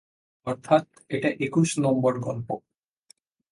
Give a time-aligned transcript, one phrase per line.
[0.47, 2.49] অর্থাৎ এটা একুশ নম্বর গল্প।